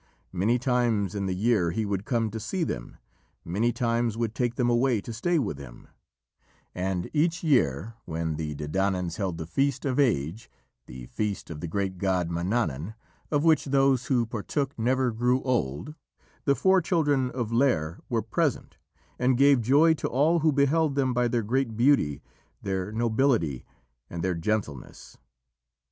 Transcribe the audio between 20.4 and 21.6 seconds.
beheld them by their